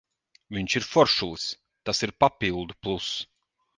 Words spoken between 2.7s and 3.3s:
pluss.